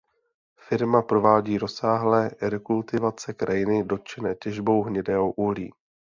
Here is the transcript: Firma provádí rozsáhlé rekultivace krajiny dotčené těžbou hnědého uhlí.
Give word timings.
Firma 0.59 1.01
provádí 1.01 1.57
rozsáhlé 1.57 2.31
rekultivace 2.41 3.33
krajiny 3.33 3.83
dotčené 3.83 4.35
těžbou 4.35 4.83
hnědého 4.83 5.31
uhlí. 5.31 5.71